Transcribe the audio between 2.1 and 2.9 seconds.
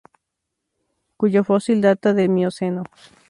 del Mioceno.